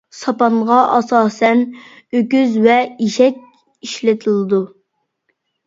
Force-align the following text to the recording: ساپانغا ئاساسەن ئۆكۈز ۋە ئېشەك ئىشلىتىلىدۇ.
ساپانغا 0.19 0.77
ئاساسەن 0.93 1.61
ئۆكۈز 2.15 2.57
ۋە 2.65 2.79
ئېشەك 2.87 3.39
ئىشلىتىلىدۇ. 3.53 4.65